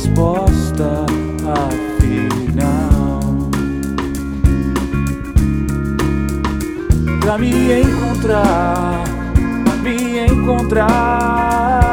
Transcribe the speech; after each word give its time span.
resposta, 0.00 1.04
afinal. 1.44 3.20
Pra 7.20 7.36
me 7.36 7.82
encontrar, 7.82 9.04
me 9.82 10.18
encontrar. 10.20 11.89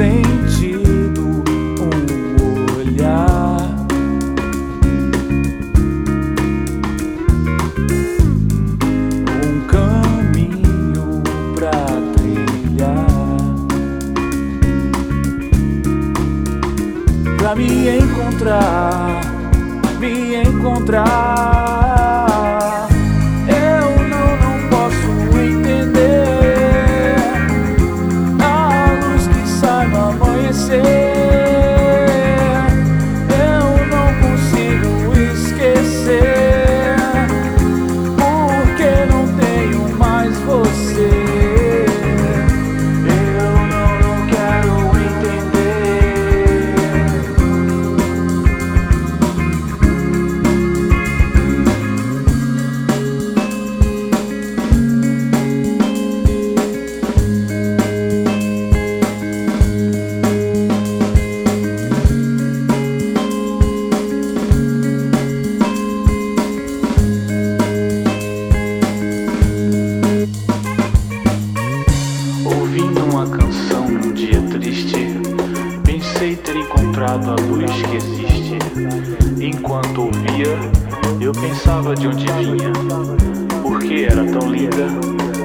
Sentido, 0.00 1.44
um 1.78 2.78
olhar. 2.78 3.60
um 9.36 9.60
caminho 9.66 11.22
pra 11.54 11.70
trilhar 12.14 13.06
pra 17.36 17.54
me 17.54 17.90
encontrar, 17.90 19.20
me 19.98 20.36
encontrar. 20.36 21.59
Amanhecer. 30.00 31.39
Encontrado 76.60 77.30
a 77.30 77.36
luz 77.36 77.70
que 77.82 77.96
existe. 77.96 78.58
Enquanto 79.40 80.02
ouvia, 80.02 80.58
eu 81.20 81.32
pensava 81.32 81.94
de 81.94 82.06
onde 82.06 82.26
vinha, 82.32 82.72
porque 83.62 84.06
era 84.10 84.24
tão 84.24 84.50
linda 84.50 84.86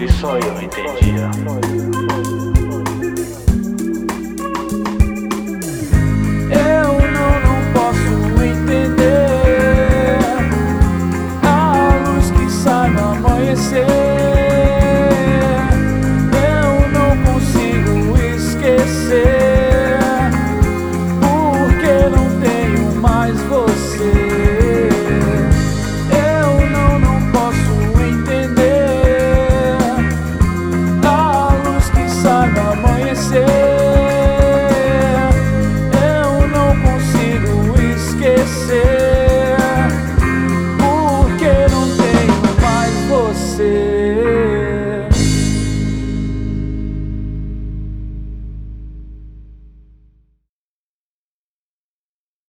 e 0.00 0.10
só 0.12 0.36
eu 0.38 0.62
entendia. 0.62 1.30